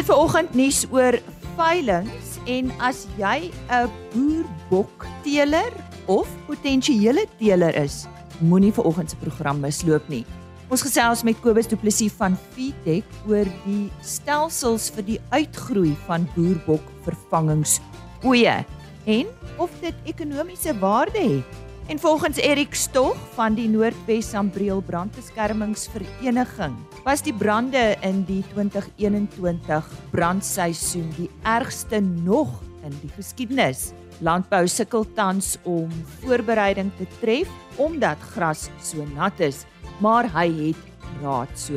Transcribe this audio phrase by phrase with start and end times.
[0.00, 1.18] het ver oggend nuus oor
[1.58, 2.14] veilinge
[2.48, 5.72] en as jy 'n boerbok teeler
[6.06, 8.06] of potensiële teeler is,
[8.40, 10.24] moenie ver oggend se program misloop nie.
[10.70, 16.28] Ons gesels met Kobus Du Plessis van Feedtech oor die stelsels vir die uitgroei van
[16.34, 18.64] boerbok vervangingsoeye
[19.04, 19.26] en
[19.58, 21.69] of dit ekonomiese waarde het.
[21.90, 29.88] En volgens Erik Stog van die Noordwes Sambreel Brandbeskermingsvereniging was die brande in die 2021
[30.12, 33.90] brandseisoen die ergste nog in die geskiedenis.
[34.22, 39.66] Landbou sukkel tans om voorbereiding te tref omdat gras so nat is,
[39.98, 40.78] maar hy het
[41.24, 41.74] raad so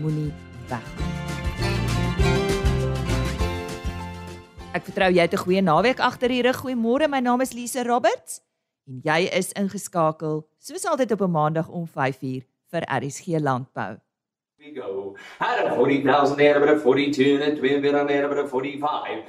[0.00, 0.34] moenie
[0.66, 0.90] weg.
[4.74, 6.56] Ek vertrou jy het 'n goeie naweek agter die rug.
[6.66, 8.45] Goeiemôre, my naam is Lise Roberts
[8.86, 13.96] en jy is ingeskakel soos altyd op 'n maandag om 5uur vir RSG Landbou.
[14.58, 15.16] We go.
[15.38, 19.24] Had a 40,000 there but a 42 and 2 bit on there but a 45.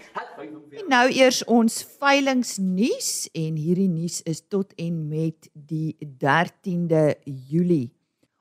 [0.81, 7.91] En nou eers ons veilingnuus en hierdie nuus is tot en met die 13de Julie.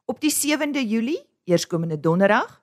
[0.06, 2.62] Op die 7de Julie, eerskomende donderdag,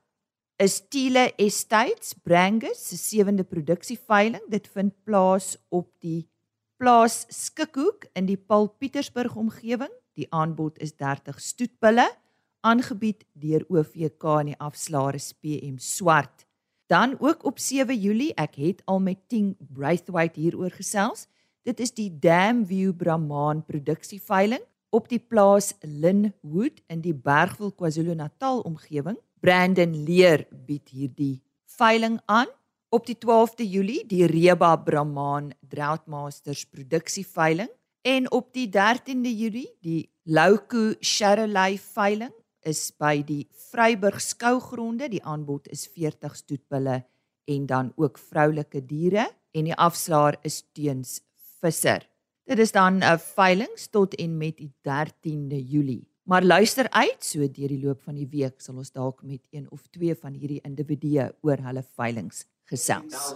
[0.56, 4.44] is Tiele Estates Brangus se sewende produksieveiling.
[4.50, 6.30] Dit vind plaas op die
[6.84, 9.92] plaas Skikhoek in die Paul Pietersburg omgewing.
[10.20, 12.10] Die aanbod is 30 stoetbulle
[12.68, 16.44] aangebied deur OVK in die afslaers PM Swart.
[16.92, 21.30] Dan ook op 7 Julie, ek het al met Ting Braithwaite hieroor gesels.
[21.64, 28.60] Dit is die Dam View Brahman produksieveiling op die plaas Linwood in die Bergville KwaZulu-Natal
[28.68, 29.16] omgewing.
[29.40, 31.38] Brandon Leer bied hierdie
[31.80, 32.52] veiling aan
[32.94, 37.72] op die 12de Julie die Reba Brahman Droughtmasters produksieveiling
[38.06, 45.24] en op die 13de Julie die Louko Charolais veiling is by die Vryburg skougronde die
[45.26, 47.00] aanbod is 40 stoetbulle
[47.50, 49.26] en dan ook vroulike diere
[49.58, 51.18] en die afslaer is teens
[51.64, 52.06] visser.
[52.46, 56.08] Dit is dan 'n veiling tot en met die 13de Julie.
[56.24, 59.68] Maar luister uit, so deur die loop van die week sal ons dalk met een
[59.72, 63.34] of twee van hierdie individue oor hulle veilings gesels.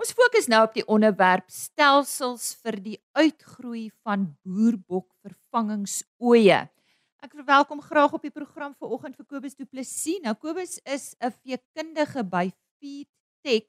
[0.00, 6.62] Ons fokus nou op die onderwerp stelsels vir die uitgroei van boerbok vervangingsoeye.
[7.20, 10.22] Ek verwelkom graag op die program vanoggend vir Kobus Du Plessis.
[10.24, 12.48] Nou Kobus is 'n veekundige by
[12.80, 13.68] Feedtech.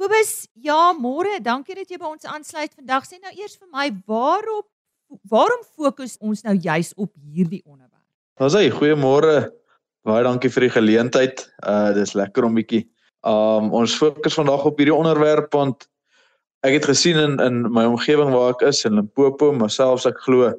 [0.00, 3.04] Kobus, ja, môre, dankie dat jy by ons aansluit vandag.
[3.04, 4.70] Sê nou eers vir my, waarop
[5.28, 8.04] waarom fokus ons nou juis op hierdie onderwerp?
[8.38, 9.48] Ons sê goeiemôre.
[10.06, 11.44] Baie dankie vir die geleentheid.
[11.66, 12.84] Uh dis lekker om bietjie
[13.26, 15.88] um ons fokus vandag op hierdie onderwerp want
[16.66, 20.20] ek het gesien in in my omgewing waar ek is in Limpopo, maar selfs ek
[20.26, 20.52] glo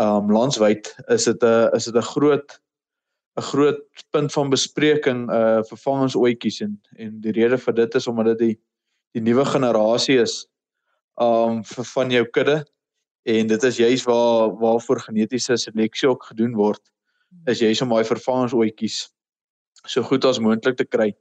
[0.00, 2.60] um landwyd is dit 'n is dit 'n groot
[3.38, 3.80] 'n groot
[4.10, 8.56] punt van bespreking uh vervangingsoetjies en en die rede vir dit is omdat dit die
[9.14, 10.46] die nuwe generasie is
[11.20, 12.64] um vir van jou kudde
[13.24, 16.82] en dit is juis waar waarvoor genetiese seleksie ook gedoen word
[17.50, 18.98] is juis om daai vervangingsoetjies
[19.88, 21.12] so goed as moontlik te kry.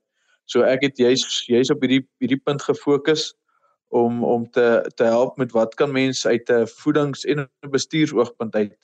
[0.46, 3.32] So ek het juis juis op hierdie hierdie punt gefokus
[3.94, 8.78] om om te te help met wat kan mense uit 'n voedings- en bestuursoogpunt uit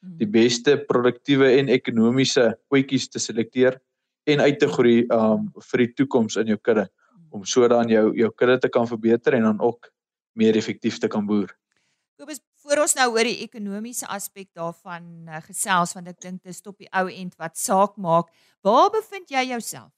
[0.00, 0.32] die hmm.
[0.32, 3.80] beste produktiewe en ekonomiese oetjies te selekteer
[4.24, 6.88] en uit te groei um vir die toekoms in jou kudde
[7.30, 9.90] om sodan jou jou kudde te kan verbeter en dan ook
[10.32, 11.50] meer effektief te kan boer.
[12.18, 16.52] Kobus, voor ons nou oor die ekonomiese aspek daarvan uh, gesels want ek dink dit
[16.52, 18.28] is op die ou end wat saak maak.
[18.66, 19.92] Waar bevind jy jouself?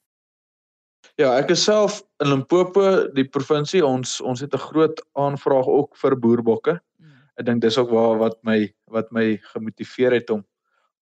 [1.19, 3.81] Ja, ek is self in Limpopo, die provinsie.
[3.83, 6.79] Ons ons het 'n groot aanvraag ook vir boerbokke.
[6.99, 7.19] Mm.
[7.39, 10.45] Ek dink dis ook waar wat my wat my gemotiveer het om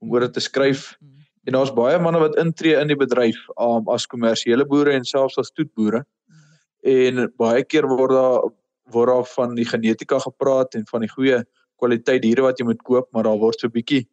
[0.02, 0.96] om oor dit te skryf.
[1.00, 1.08] Mm.
[1.08, 1.26] Mm.
[1.46, 5.38] En daar's baie manne wat intree in die bedryf um, as kommersiële boere en selfs
[5.38, 6.02] as stoetboere.
[6.02, 6.36] Mm.
[6.82, 8.50] En baie keer word daar
[8.90, 11.44] word daar van die genetika gepraat en van die goeie
[11.80, 14.06] kwaliteit diere wat jy moet koop, maar daar word so bietjie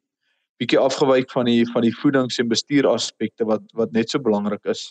[0.60, 4.64] bietjie afgewyk van die van die voedings en bestuur aspekte wat wat net so belangrik
[4.72, 4.88] is.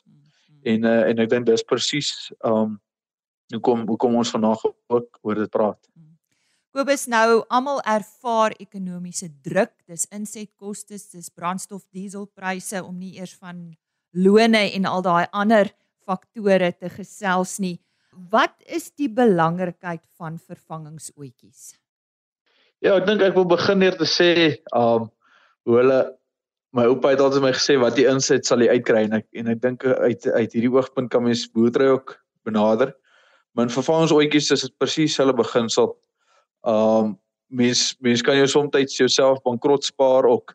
[0.66, 2.12] En uh, en ek dink dis presies
[2.46, 2.78] um
[3.54, 5.80] hoekom hoekom ons vandag ook oor dit praat.
[6.76, 13.70] Kobus nou almal ervaar ekonomiese druk, dis insetkoste, dis brandstof, dieselpryse om nie eers van
[14.12, 15.72] lone en al daai ander
[16.06, 17.78] faktore te gesels nie
[18.32, 21.76] wat is die belangrikheid van vervangingsoetjies?
[22.86, 24.32] Ja, ek dink ek wil begin neer te sê,
[24.78, 25.08] um
[25.66, 25.96] hoe hulle
[26.78, 29.48] my oupa het altyd my gesê wat die inset sal jy uitkry en ek en
[29.50, 32.14] ek dink uit uit hierdie oogpunt kan mens boerdery ook
[32.46, 32.92] benader.
[33.58, 35.96] Maar vervangingsoetjies is dit presies hulle beginsel.
[36.62, 37.16] Um
[37.50, 40.54] mens mens kan jou soms jouself bankrot spaar ook.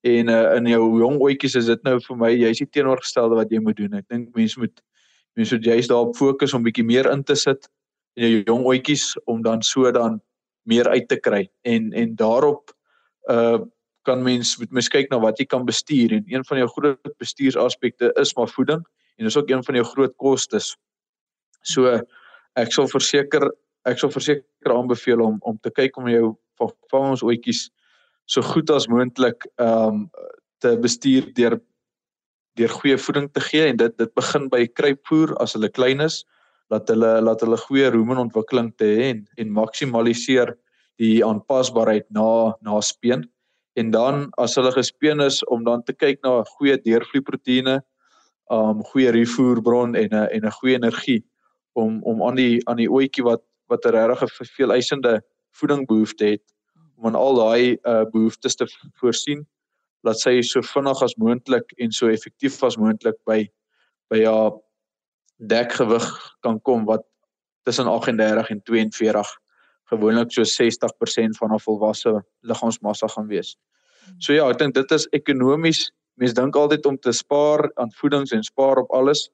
[0.00, 3.52] En uh, in jou jong ouetjies is dit nou vir my jy's die teenoorgestelde wat
[3.52, 3.98] jy moet doen.
[4.00, 4.80] Ek dink mense moet
[5.36, 7.68] mense moet juist daarop fokus om bietjie meer in te sit
[8.16, 10.22] in jou jong ouetjies om dan so dan
[10.66, 11.46] meer uit te kry.
[11.62, 12.74] En en daarop
[13.30, 13.58] uh
[14.06, 17.14] kan mens moet mens kyk na wat jy kan bestuur en een van jou groot
[17.18, 18.84] bestuursaspekte is maar voeding
[19.18, 20.76] en dis ook een van jou groot kostes.
[21.66, 21.90] So
[22.54, 23.48] ek sal verseker
[23.86, 27.66] ek sal verseker aanbeveel om om te kyk om jou van ons oetjies
[28.30, 30.10] so goed as moontlik ehm um,
[30.62, 31.58] te bestuur deur
[32.56, 36.22] deur goeie voeding te gee en dit dit begin by kruipvoer as hulle klein is
[36.72, 40.54] dat hulle laat hulle goeie rumontwikkeling te hê en en maksimaliseer
[40.98, 43.26] die aanpasbaarheid na na speen.
[43.76, 47.80] En dan as hulle gespeen is om dan te kyk na goeie deurvloeiproteïene,
[48.50, 51.24] um goeie refoerbron en 'n en 'n goeie energie
[51.74, 55.20] om om aan die aan die oetjie wat wat 'n regtig veel eisende
[55.58, 56.44] voedingbehoefte het
[56.96, 58.66] om aan al daai uh behoeftes te
[59.00, 59.46] voorsien
[60.06, 63.48] laat sy so vinnig as moontlik en so effektief as moontlik by
[64.10, 64.52] by haar
[65.36, 66.06] dekgewig
[66.40, 67.04] kan kom wat
[67.66, 69.32] tussen 38 en 42
[69.90, 73.56] gewoonlik so 60% van 'n volwasse liggaamsmassa gaan wees.
[74.18, 75.90] So ja, ek dink dit is ekonomies.
[76.14, 79.30] Mense dink altyd om te spaar aan voedings en spaar op alles,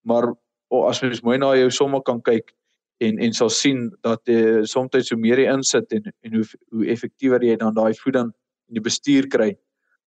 [0.00, 0.34] maar
[0.68, 2.54] oh, as mens mooi na jou somme kan kyk
[3.02, 6.46] en en sal sien dat jy uh, soms hoe meer jy insit en en hoe
[6.70, 8.32] hoe effektiewer jy dan daai voeding
[8.68, 9.52] in die bestuur kry,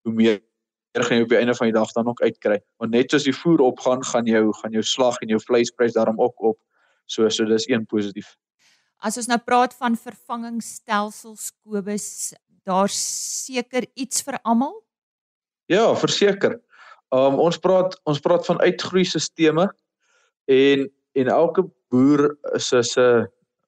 [0.04, 0.40] hoe meer
[1.04, 2.60] gaan jy op die einde van die dag dan ook uitkry.
[2.80, 6.20] Want net soos die voer opgaan, gaan jou gaan jou slag en jou vleisprys daarom
[6.20, 6.58] ook op.
[7.06, 8.36] So so dis een positief.
[8.98, 12.34] As ons nou praat van vervangingsstelsels Kobus,
[12.64, 14.74] daar seker iets vir almal?
[15.68, 16.60] Ja, verseker.
[17.14, 19.68] Um ons praat ons praat van uitgroeisisteme
[20.46, 23.26] en en elke boer se se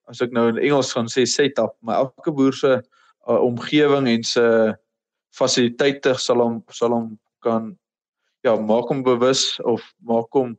[0.08, 2.70] as ek nou in Engels gaan sê setup, maar elke boer se
[3.28, 4.44] uh, omgewing en se
[5.38, 7.76] fasiliteite sal hom sal hom kan
[8.44, 10.56] ja, maak hom bewus of maak hom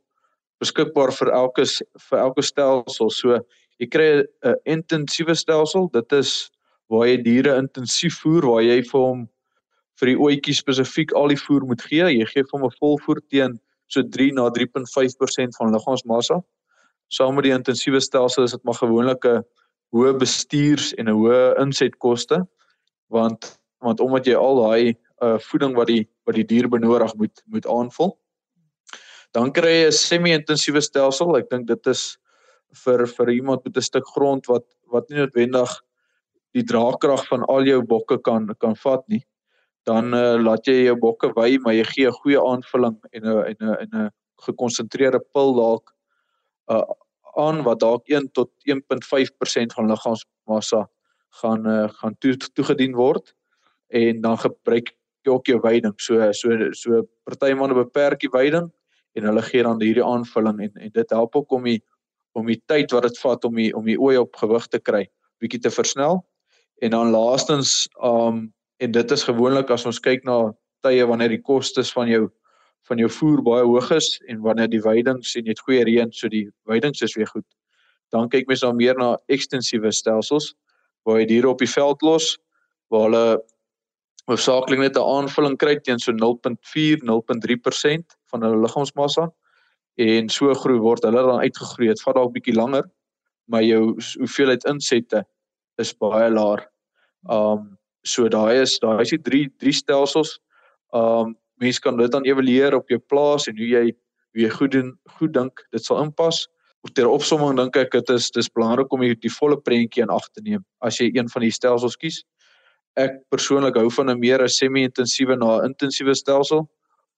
[0.60, 1.66] beskikbaar vir elke
[2.10, 3.12] vir elke stelsel.
[3.12, 3.40] So
[3.80, 4.10] jy kry
[4.44, 5.90] 'n intensiewe stelsel.
[5.94, 6.52] Dit is
[6.90, 9.28] waar jy diere intensief voer, waar jy vir hom
[10.00, 12.04] vir die oetjie spesifiek al die voer moet gee.
[12.04, 16.42] Jy gee hom 'n volvoer teen so 3 na 3.5% van liggaamsmassa.
[17.10, 19.44] Saam met die intensiewe stelsel is dit maar gewoonlik 'n
[19.94, 22.48] hoë bestuurs en 'n hoë insetkoste
[23.10, 27.44] want want omdat jy al daai uh voeding wat die wat die dier benodig moet
[27.46, 28.18] moet aanvul.
[29.36, 31.38] Dan kry jy 'n semi-intensiewe stelsel.
[31.38, 32.18] Ek dink dit is
[32.86, 35.70] vir vir iemand met 'n stuk grond wat wat nie noodwendig
[36.54, 39.24] die draagkrag van al jou bokke kan kan vat nie.
[39.86, 43.44] Dan uh, laat jy jou bokke wy, maar jy gee 'n goeie aanvulling en 'n
[43.46, 44.12] en 'n en 'n
[44.46, 45.94] gekonsentreerde pil dalk
[46.72, 46.84] uh
[47.38, 50.90] aan wat dalk 1 tot 1.5% van liggaamsmassa
[51.42, 53.34] gaan uh, gaan toe, toegedien word
[53.90, 54.92] en dan gebruik
[55.26, 55.94] jy ook jou veiding.
[55.98, 58.70] So so so party manne beperk die veiding
[59.18, 61.82] en hulle gee dan hierdie aanvulling en en dit help ook om die
[62.38, 65.08] om die tyd wat dit vat om die om die ooi op gewig te kry
[65.40, 66.24] bietjie te versnel.
[66.84, 68.50] En dan laastens um
[68.80, 70.54] en dit is gewoonlik as ons kyk na
[70.88, 72.30] tye wanneer die kostes van jou
[72.88, 76.12] van jou voer baie hoog is en wanneer die veiding sien jy het goeie reën
[76.16, 77.46] so die veidings is weer goed.
[78.10, 80.54] Dan kyk mens dan meer na ekstensiewe stelsels
[81.06, 82.38] waar jy diere op die veld los
[82.90, 83.26] waar hulle
[84.30, 89.30] hoofsaaklik net 'n aanvulling kry teen so 0.4 0.3% van hulle liggaamsmassa
[89.98, 91.90] en so groei word hulle dan uitgegroei.
[91.90, 92.86] Dit vat dalk bietjie langer,
[93.48, 95.24] maar jou hoeveelheid insette
[95.78, 96.68] is baie laer.
[97.30, 100.40] Um so daai is daai is die drie drie stelsels.
[100.94, 103.86] Um mense kan dit dan evalueer op jou plaas en hoe jy
[104.34, 106.48] hoe jy goed doen goed dink dit sal inpas.
[106.94, 110.30] Ter opsomming dink ek dit is dis belangrik om die, die volle prentjie in ag
[110.32, 112.24] te neem as jy een van die stelsels kies
[113.00, 116.68] ek persoonlik hou van 'n meer semi-intensiewe na 'n intensiewe stelsel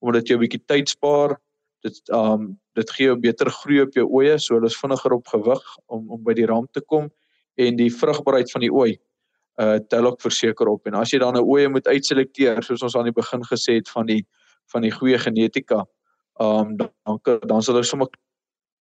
[0.01, 1.39] omdat dit jou 'n bietjie tyd spaar.
[1.83, 5.27] Dit um dit gee jou beter groei op jou oeye, so hulle is vinniger op
[5.27, 7.11] gewig om om by die ram te kom
[7.57, 8.97] en die vrugbaarheid van die ooi
[9.59, 10.87] uh tel ook verseker op.
[10.87, 13.89] En as jy dan 'n oeye moet uitselekteer soos ons aan die begin gesê het
[13.89, 14.25] van die
[14.71, 15.85] van die goeie genetika,
[16.39, 18.07] um dan dan sal hulle sommer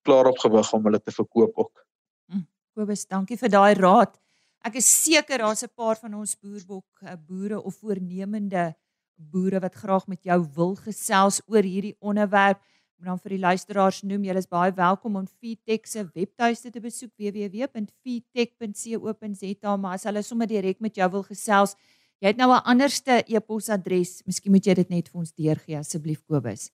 [0.03, 1.87] klaar op gewig om hulle te verkoop ook.
[2.31, 4.21] Hm, Kobus, dankie vir daai raad.
[4.61, 8.75] Ek is seker daar's 'n paar van ons boerbok eh, boere of voornemende
[9.17, 12.61] boere wat graag met jou wil gesels oor hierdie onderwerp.
[12.97, 16.81] Maar dan vir die luisteraars noem, julle is baie welkom om Feedtech se webtuiste te
[16.81, 21.75] besoek www.feedtech.co.za, maar as hulle sommer direk met jou wil gesels,
[22.21, 26.23] jy het nou 'n anderste e-posadres, miskien moet jy dit net vir ons deurgee asseblief
[26.27, 26.71] Kobus.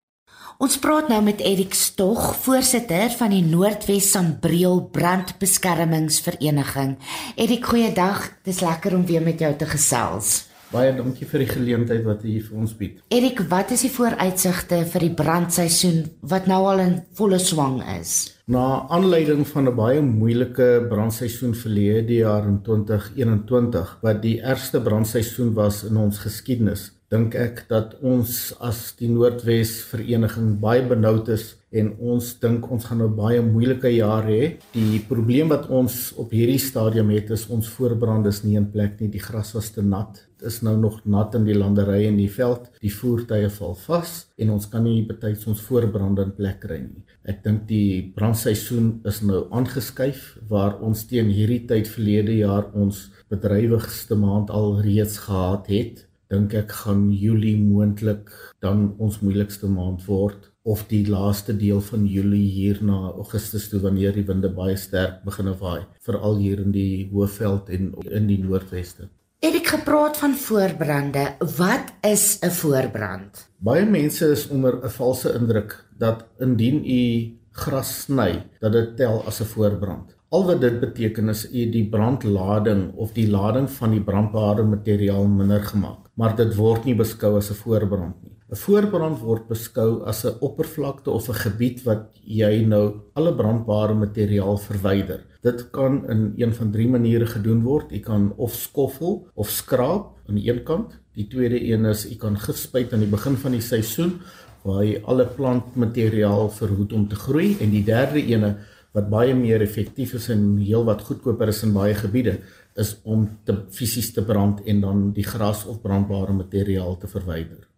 [0.62, 6.96] Ons praat nou met Erik Stog, voorsitter van die Noordwes Sambreel Brandbeskermingsvereniging.
[7.34, 8.30] Erik, goeiedag.
[8.46, 10.52] Dis lekker om weer met jou te gesels.
[10.72, 13.02] Baie dankie vir die geleentheid wat u vir ons bied.
[13.12, 18.32] Erik, wat is die vooruitsigte vir die brandseisoen wat nou al in volle swang is?
[18.48, 25.52] Na aanleiding van 'n baie moeilike brandseisoen verlede jaar in 2021 wat die ergste brandseisoen
[25.54, 31.50] was in ons geskiedenis, dink ek dat ons as die Noordwes Vereniging baie benoud is
[31.72, 34.56] en ons dink ons gaan 'n baie moeilike jaar hê.
[34.72, 39.00] Die probleem wat ons op hierdie stadium het is ons voorbrande is nie in plek
[39.00, 39.08] nie.
[39.08, 42.70] Die gras was te nat is nou nog nat in die landery en die veld.
[42.80, 47.04] Die voertuie val vas en ons kan nie betyds ons voorbrande in plek kry nie.
[47.24, 53.10] Ek dink die brandseisoen is nou aangeskuif waar ons teen hierdie tyd verlede jaar ons
[53.30, 56.06] bedrywigste maand al reeds gehad het.
[56.32, 58.30] Dink ek gaan Julie moontlik
[58.64, 63.82] dan ons moeilikste maand word of die laaste deel van Julie hier na Augustus toe
[63.82, 68.38] wanneer die winde baie sterk begin waai veral hier in die Hoëveld en in die
[68.40, 69.10] Noordweste.
[69.44, 71.26] Het ek gepraat van voorbrande.
[71.58, 73.44] Wat is 'n voorbrand?
[73.58, 79.20] Baie mense is onder 'n valse indruk dat indien u gras sny, dat dit tel
[79.26, 80.16] as 'n voorbrand.
[80.32, 85.26] Al wat dit beteken is u die brandlading of die lading van die brandbare materiaal
[85.28, 88.32] minder gemaak, maar dit word nie beskou as 'n voorbrand nie.
[88.48, 93.94] 'n Voorbrand word beskou as 'n oppervlakte of 'n gebied wat jy nou alle brandbare
[93.94, 95.20] materiaal verwyder.
[95.42, 97.90] Dit kan in een van drie maniere gedoen word.
[97.90, 100.98] Jy kan of skoffel of skraap aan die een kant.
[101.14, 104.20] Die tweede een is jy kan gif spuit aan die begin van die seisoen
[104.64, 108.56] waar jy alle plantmateriaal verhoed om te groei en die derde ene
[108.92, 112.38] wat baie meer effektief is en heelwat goedkoper is in baie gebiede
[112.76, 117.68] is om te fisies te brand en dan die gras of brandbare materiaal te verwyder.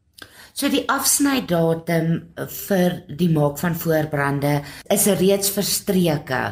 [0.55, 2.11] So die afsnydatum
[2.69, 4.61] vir die maak van voorbrande
[4.95, 6.43] is reeds verstreke.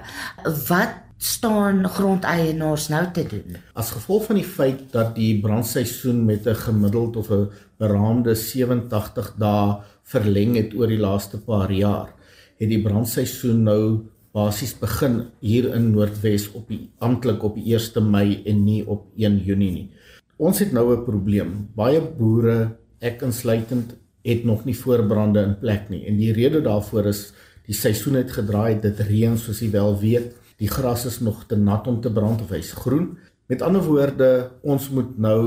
[0.67, 3.61] Wat staan grondeienaars nou te doen?
[3.79, 9.35] As gevolg van die feit dat die brandseisoen met 'n gemiddeld of 'n beraamde 87
[9.39, 12.11] dae verleng het oor die laaste paar jaar,
[12.59, 18.11] het die brandseisoen nou basies begin hier in Noordwes op die amptelik op die 1
[18.11, 19.89] Mei en nie op 1 Junie nie.
[20.39, 21.69] Ons het nou 'n probleem.
[21.75, 27.11] Baie boere ek insluitend het nog nie voorbrande in plek nie en die rede daarvoor
[27.11, 27.33] is
[27.67, 30.31] die seisoen het gedraai dit reën soos jy wel weet
[30.63, 33.17] die gras is nog te nat om te brand of hy's groen
[33.51, 34.29] met ander woorde
[34.63, 35.43] ons moet nou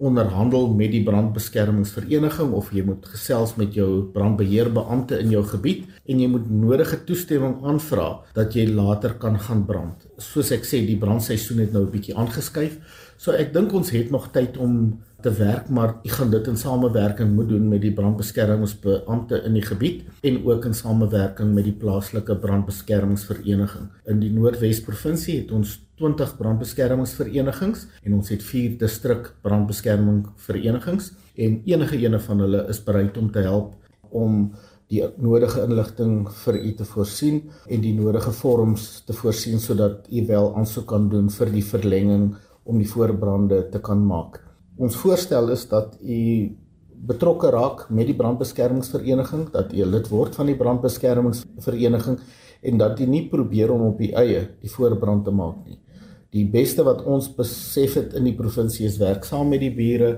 [0.00, 6.22] onderhandel met die brandbeskermingsvereniging of jy moet gesels met jou brandbeheerbeampte in jou gebied en
[6.22, 10.08] jy moet nodige toestemming aanvra dat jy later kan gaan brand.
[10.16, 12.80] Soos ek sê, die brandseisoen het nou 'n bietjie aangeskuif.
[13.18, 16.56] So ek dink ons het nog tyd om te werk, maar ek gaan dit in
[16.56, 21.76] samewerking moet doen met die brandbeskermingsbeampte in die gebied en ook in samewerking met die
[21.76, 23.90] plaaslike brandbeskermingsvereniging.
[24.06, 31.60] In die Noordwes provinsie het ons 20 brandbeskermingsverenigings en ons het 4 distrik brandbeskermingsverenigings en
[31.68, 33.76] enige ene van hulle is bereid om te help
[34.10, 34.46] om
[34.90, 40.24] die nodige inligting vir u te voorsien en die nodige vorms te voorsien sodat u
[40.26, 42.32] wel aansoek kan doen vir die verlenging
[42.64, 44.40] om die voorbrande te kan maak.
[44.80, 46.18] Ons voorstel is dat u
[47.10, 52.18] betrokke raak met die brandbeskermingsvereniging, dat u lid word van die brandbeskermingsvereniging
[52.60, 55.78] en dat u nie probeer om op u eie die voorbrand te maak nie.
[56.30, 60.10] Die beste wat ons besef het in die provinsie is werk saam met die bure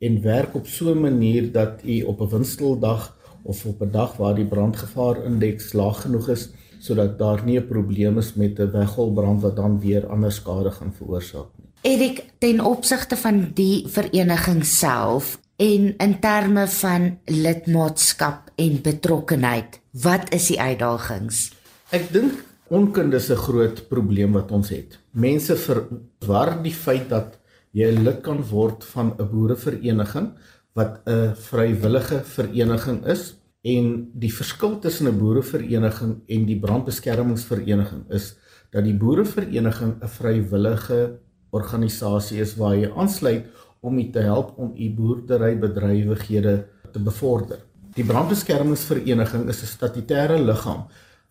[0.00, 4.16] en werk op so 'n manier dat u op 'n winsteldag of op 'n dag
[4.16, 6.48] waar die brandgevaar indeks laag genoeg is
[6.80, 10.92] sodat daar nie 'n probleem is met 'n weggolbrand wat dan weer ander skade gaan
[10.92, 11.68] veroorsaak nie.
[11.82, 20.32] Erik, ten opsigte van die vereniging self en in terme van lidmaatskap en betrokkenheid, wat
[20.34, 21.52] is die uitdagings?
[21.90, 22.32] Ek dink
[22.68, 24.98] onkunde is 'n groot probleem wat ons het.
[25.18, 27.38] Mense verwar die feit dat
[27.74, 30.28] jy lid kan word van 'n boerevereniging
[30.78, 38.36] wat 'n vrywillige vereniging is en die verskil tussen 'n boerevereniging en die brandbeskermingsvereniging is
[38.70, 41.18] dat die boerevereniging 'n vrywillige
[41.50, 43.44] organisasie is waar jy aansluit
[43.80, 47.58] om u te help om u boerderybedrywighede te bevorder.
[47.94, 50.86] Die brandbeskermingsvereniging is 'n statutêre liggaam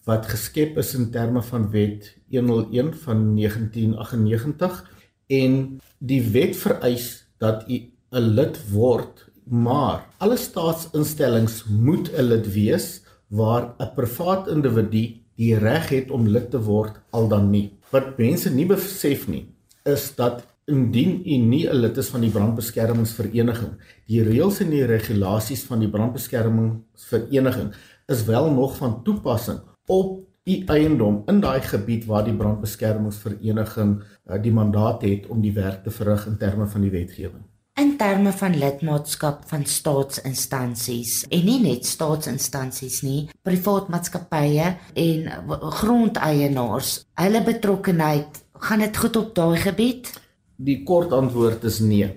[0.08, 4.80] wat geskep is in terme van wet 101 van 1998
[5.28, 5.58] en
[6.00, 7.08] die wet vereis
[7.44, 7.78] dat u
[8.12, 15.56] 'n lid word maar alle staatsinstellings moet 'n lid wees waar 'n privaat individu die
[15.58, 17.78] reg het om lid te word al dan nie.
[17.92, 19.46] Wat mense nie besef nie
[19.84, 23.74] is dat indien u nie 'n lid is van die brandbeskermingsvereniging
[24.08, 27.74] die reëls en die regulasies van die brandbeskermingsvereniging
[28.08, 34.39] is wel nog van toepassing op u eiendom in daai gebied waar die brandbeskermingsvereniging uh,
[34.41, 37.44] die mandaat het om die werk te verrig in terme van die wetgewing.
[37.77, 44.72] In terme van lidmaatskap van staatsinstansies en nie net staatsinstansies nie, privaat maatskappye
[45.03, 45.27] en
[45.82, 50.10] grondeienaars, hulle betrokkenheid, gaan dit goed op daai gebied?
[50.58, 52.10] Die kort antwoord is nee.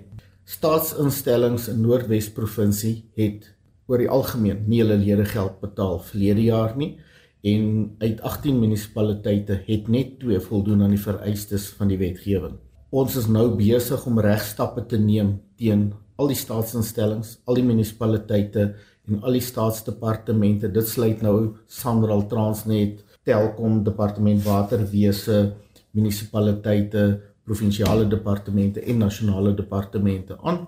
[0.48, 3.50] Staatsinstellings in Noordwes provinsie het
[3.90, 6.94] oor die algemeen nie hulle lede geld betaal verlede jaar nie
[7.42, 12.58] en uit 18 munisipaliteite het net 2 voldoen aan die vereistes van die wetgewing.
[12.90, 18.66] Ons is nou besig om regstappe te neem teen al die staatsinstellings, al die munisipaliteite
[19.08, 20.68] en al die staatsdepartemente.
[20.68, 25.54] Dit sluit nou Sanral Transnet, Telkom, Departement Waterwese,
[25.96, 27.06] munisipaliteite,
[27.46, 30.66] provinsiale departemente en nasionale departemente aan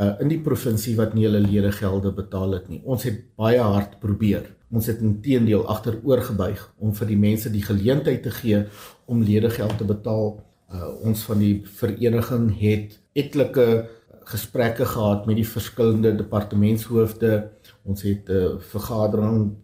[0.00, 2.80] uh, in die provinsie wat nie hulle lede gelde betaal het nie.
[2.84, 4.48] Ons het baie hard probeer.
[4.70, 8.64] Ons het intedeel agteroor gebuig om vir die mense die geleentheid te gee
[9.10, 10.36] om ledegeld te betaal.
[10.70, 13.66] Uh, ons van die vereniging het etlike
[14.30, 17.50] gesprekke gehad met die verskillende departementshoofde.
[17.82, 19.56] Ons het 'n uh, vergadering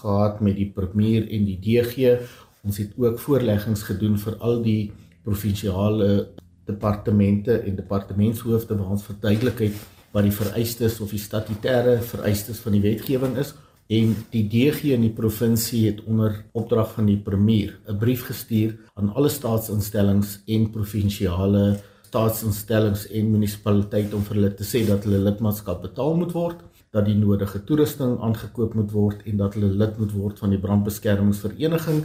[0.00, 2.18] gehad met die premier en die DG.
[2.64, 6.28] Ons het ook voorleggings gedoen vir al die provinsiale
[6.64, 9.76] departemente en departementshoofde waar ons verduidelik het
[10.10, 13.54] wat die vereistes of die statutêre vereistes van die wetgewing is
[13.86, 18.76] en die DG in die provinsie het onder opdrag van die premier 'n brief gestuur
[18.94, 25.18] aan alle staatsinstellings en provinsiale staatsinstellings en munisipaliteite om vir hulle te sê dat hulle
[25.18, 26.62] lidmaatskap betaal moet word
[26.94, 30.60] dat die nodige toerusting aangekoop moet word en dat hulle lid moet word van die
[30.62, 32.04] brandbeskermingsvereniging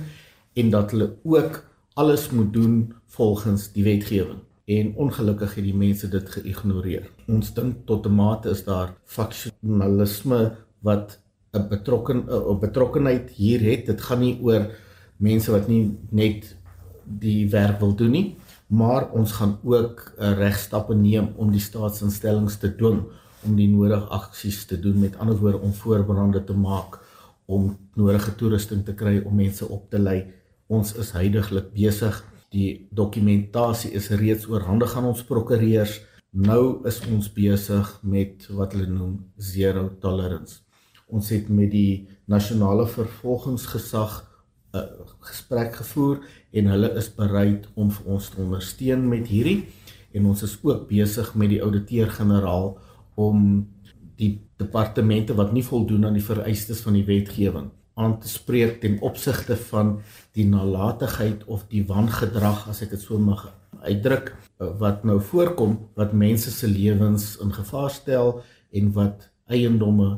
[0.55, 1.63] en dat hulle ook
[1.93, 7.07] alles moet doen volgens die wetgewing en ongelukkig het die mense dit geïgnoreer.
[7.27, 11.19] Ons dink tot 'n mate is daar faksionalisme wat
[11.53, 13.85] 'n betrokken 'n betrokkenheid hier het.
[13.85, 14.71] Dit gaan nie oor
[15.17, 16.55] mense wat nie net
[17.03, 18.35] die werk wil doen nie,
[18.67, 23.03] maar ons gaan ook eh, regstappe neem om die staatsinstellings te dwing
[23.45, 26.99] om die nodige aksies te doen met ander woorde om voorbrande te maak
[27.45, 30.25] om nodige toerusting te kry om mense op te lei.
[30.67, 35.99] Ons is heidaglik besig Die dokumentasie is reeds oorhandig aan ons prokureurs.
[36.33, 40.63] Nou is ons besig met wat hulle noem zero tolerance.
[41.09, 44.25] Ons het met die nasionale vervolgingsgesag
[44.73, 44.83] 'n uh,
[45.19, 46.19] gesprek gevoer
[46.51, 49.65] en hulle is bereid om vir ons te ondersteun met hierdie.
[50.13, 52.77] En ons is ook besig met die ouditeur-generaal
[53.15, 53.67] om
[54.15, 57.69] die departemente wat nie voldoen aan die vereistes van die wetgewing
[57.99, 59.97] aan te spreek ten opsigte van
[60.37, 63.49] die nalatigheid of die wangedrag as ek dit so mag
[63.83, 64.31] uitdruk
[64.79, 68.39] wat nou voorkom wat mense se lewens in gevaar stel
[68.75, 70.09] en wat eiendomme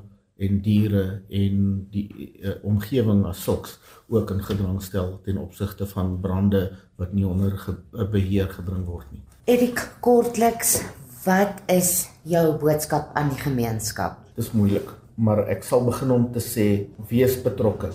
[0.41, 2.08] en diere en die
[2.41, 3.77] uh, omgewing as sulks
[4.12, 6.63] ook in gedrang stel ten opsigte van brande
[7.01, 7.77] wat nie onder ge
[8.12, 9.21] beheer gebring word nie.
[9.49, 10.80] Erik kortliks,
[11.25, 14.17] wat is jou boodskap aan die gemeenskap?
[14.36, 14.89] Dis moeilik
[15.21, 16.67] maar ek sal begin om te sê
[17.10, 17.91] wees betrokke.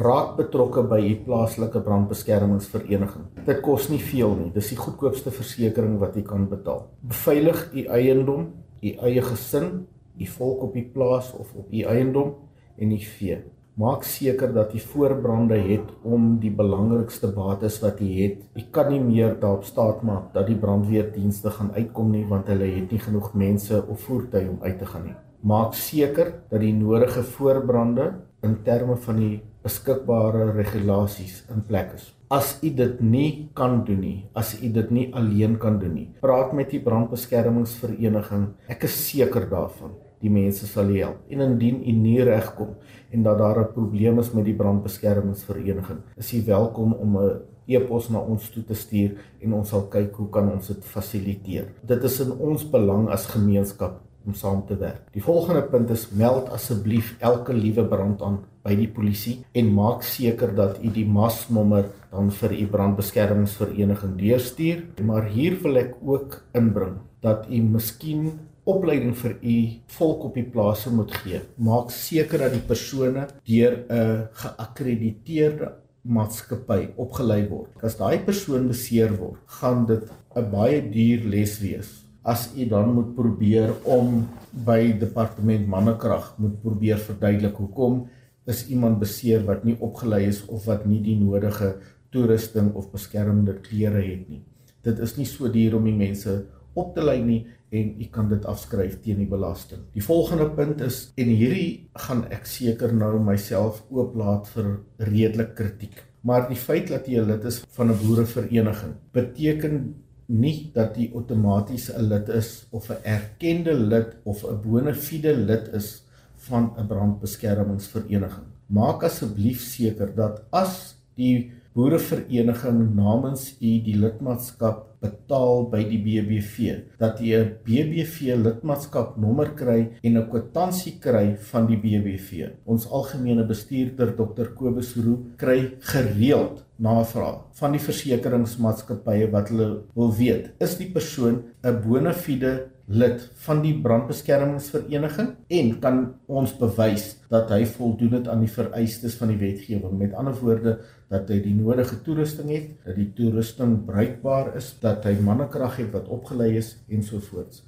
[0.00, 3.26] Raak betrokke by u plaaslike brandbeskermingsvereniging.
[3.46, 4.50] Dit kos nie veel nie.
[4.54, 6.86] Dis die goedkoopste versekerings wat u kan betaal.
[7.12, 8.46] Beveilig u eiendom,
[8.82, 9.82] u eie gesin,
[10.18, 12.34] u volk op die plaas of op u eiendom
[12.76, 13.42] en u vee.
[13.74, 18.44] Maak seker dat u voorbrande het om die belangrikste bates wat u het.
[18.54, 22.68] U kan nie meer daarop staat maak dat die brandweerdienste gaan uitkom nie want hulle
[22.74, 26.74] het nie genoeg mense of voertuie om uit te gaan nie Maak seker dat die
[26.74, 28.04] nodige voorbrande
[28.46, 32.04] in terme van die beskikbare regulasies in plek is.
[32.32, 36.06] As u dit nie kan doen nie, as u dit nie alleen kan doen nie,
[36.22, 38.46] praat met die brandbeskermingsvereniging.
[38.72, 39.92] Ek is seker daarvan
[40.22, 41.18] die mense sal help.
[41.28, 42.70] En indien u nie regkom
[43.12, 48.08] en dat daar 'n probleem is met die brandbeskermingsvereniging, is u welkom om 'n e-pos
[48.08, 51.68] na ons toe te stuur en ons sal kyk hoe kan ons dit fasiliteer.
[51.86, 55.02] Dit is in ons belang as gemeenskap om saam te werk.
[55.12, 60.02] Die volgende punt is meld asseblief elke liewe brand aan by die polisie en maak
[60.02, 64.84] seker dat u die masnommer dan vir u brandbeskermingsvereniging deurstuur.
[65.02, 68.32] Maar hier wil ek ook inbring dat u miskien
[68.68, 69.56] opleiding vir u
[69.96, 71.40] volk op die plase moet gee.
[71.56, 75.72] Maak seker dat die persone deur 'n geakkrediteerde
[76.02, 77.70] maatskappy opgelei word.
[77.82, 80.02] As daai persoon beseer word, gaan dit
[80.36, 84.22] 'n baie duur les wees as u dan moet probeer om
[84.66, 88.04] by departement mannekrag moet probeer verduidelik hoekom
[88.46, 91.74] is iemand beseer wat nie opgelei is of wat nie die nodige
[92.12, 94.42] toerusting of beskermende klere het nie.
[94.82, 96.44] Dit is nie so duur om die mense
[96.74, 97.40] op te lei nie
[97.72, 99.80] en u kan dit afskryf teen die belasting.
[99.94, 104.72] Die volgende punt is en hierdie gaan ek seker nou myself ooplaat vir
[105.08, 106.02] redelik kritiek.
[106.22, 109.94] Maar die feit dat jy 'n lid is van 'n boerevereniging beteken
[110.28, 115.68] nie dat jy outomaties 'n lid is of 'n erkende lid of 'n bonafide lid
[115.74, 116.04] is
[116.48, 118.46] van 'n brandbeskermingsvereniging.
[118.66, 126.74] Maak asseblief seker dat as die boerevereniging namens u die lidmaatskap betaal by die BBV
[127.00, 132.50] dat jy 'n BBV lidmaatskap nommer kry en 'n kwitansie kry van die BBV.
[132.64, 140.12] Ons algemene bestuurder Dr Kobus Roo kry gereeld navraag van die versekeringsmaatskappye wat hulle wil
[140.12, 147.06] weet, is die persoon 'n bona fide lid van die brandbeskermingsvereniging en kan ons bewys
[147.30, 149.94] dat hy voldoen het aan die vereistes van die wetgewing.
[149.98, 150.78] Met ander woorde
[151.12, 155.92] dat hy die nodige toerusting het, dat die toerusting bruikbaar is, dat hy mannekrag het
[155.94, 157.62] wat opgelei is en so voort.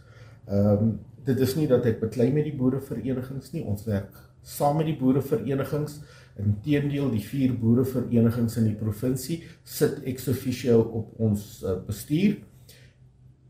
[0.50, 4.12] Ehm um, dit is nie dat hy beklei met die boereverenigings nie, ons werk
[4.44, 6.03] saam met die boereverenigings
[6.35, 12.40] Inteendeel, die vier boereverenigings in die provinsie sit ex officio op ons uh, bestuur.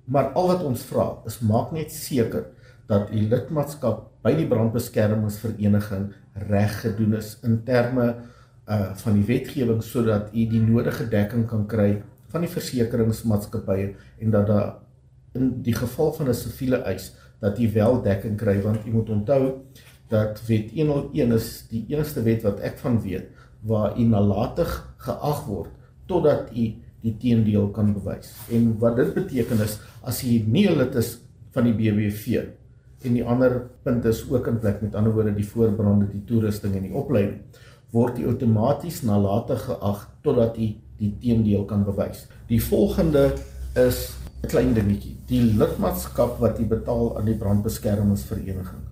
[0.05, 2.47] Maar al wat ons vra is maak net seker
[2.91, 6.11] dat u lidmaatskap by die brandbeskermingsvereniging
[6.49, 8.15] reg gedoen is in terme
[8.65, 13.91] uh van die wetgewing sodat u die nodige dekking kan kry van die versekeringsmaatskappye
[14.25, 14.71] en dat daar
[15.37, 19.11] in die geval van 'n siviele eis dat u wel dekking kry want u moet
[19.11, 19.61] onthou
[20.09, 23.29] dat wet 101 is die enigste wet wat ek van weet
[23.61, 25.71] waar u nalatig geag word
[26.07, 26.73] totdat u
[27.05, 28.33] die teendeel kan bewys.
[28.53, 31.19] En wat dit beteken is as u nie lid is
[31.55, 32.47] van die BBV
[33.05, 36.77] en die ander punt is ook in plek met ander woorde die voorbrande, die toerusting
[36.79, 37.43] en die opleiding
[37.95, 42.25] word u outomaties nalatig geag totdat u die teendeel kan bewys.
[42.49, 43.35] Die volgende
[43.79, 45.17] is 'n klein dingetjie.
[45.27, 48.83] Die lidmaatskap wat u betaal aan die brandbeskermingsvereniging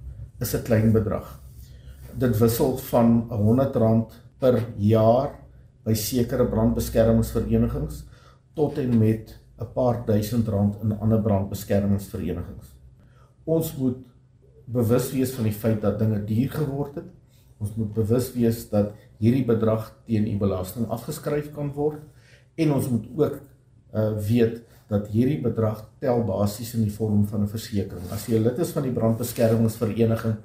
[0.41, 1.41] is 'n klein bedrag.
[2.15, 5.42] Dit wissel van R100 per jaar
[5.85, 8.05] by sekere brandbeskermingsverenigings
[8.55, 12.75] tot en met 'n paar duisend rand in ander brandbeskermingsverenigings.
[13.45, 13.99] Ons moet
[14.67, 17.11] bewus wees van die feit dat dinge duur geword het.
[17.59, 22.03] Ons moet bewus wees dat hierdie bedrag teen u belasting afgeskryf kan word
[22.55, 23.41] en ons moet ook
[23.95, 28.11] uh weet dat hierdie bedrag tel basies in die vorm van 'n versekering.
[28.11, 30.37] As jy lid is van die brandbeskermingsvereniging,